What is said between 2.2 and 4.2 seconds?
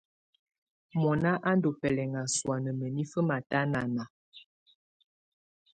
sɔ̀á nà mǝ́nifǝ́ matanana.